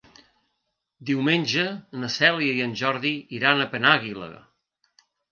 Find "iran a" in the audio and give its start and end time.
3.41-3.67